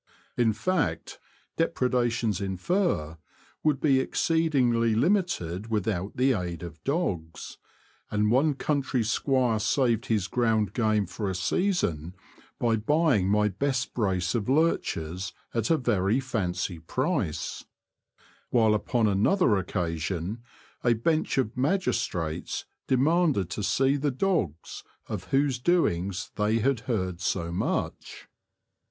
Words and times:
In 0.35 0.51
fact, 0.51 1.19
depredations 1.57 2.41
in 2.41 2.57
fur 2.57 3.19
would 3.63 3.79
be 3.79 3.99
exceedingly 3.99 4.95
limited 4.95 5.67
without 5.67 6.17
the 6.17 6.33
aid 6.33 6.63
of 6.63 6.83
dogs; 6.83 7.59
and 8.09 8.31
one 8.31 8.55
country 8.55 9.03
squire 9.03 9.59
saved 9.59 10.07
his 10.07 10.25
ground 10.27 10.73
game 10.73 11.05
for 11.05 11.29
a 11.29 11.35
season 11.35 12.15
by 12.57 12.77
buying 12.77 13.29
my 13.29 13.47
best 13.47 13.93
brace 13.93 14.33
of 14.33 14.49
lurch 14.49 14.97
ers 14.97 15.33
at 15.53 15.69
a 15.69 15.77
very 15.77 16.19
fancy 16.19 16.79
price; 16.79 17.63
while 18.49 18.73
upon 18.73 19.07
another 19.07 19.55
occasion 19.55 20.41
a 20.83 20.93
bench 20.93 21.37
of 21.37 21.55
magistrates 21.55 22.65
demanded 22.87 23.51
to 23.51 23.61
see 23.61 23.97
the 23.97 24.09
dogs 24.09 24.83
of 25.05 25.25
whose 25.25 25.59
doings 25.59 26.31
they 26.37 26.57
had 26.57 26.79
heard 26.89 27.21
so 27.21 27.51
much. 27.51 28.27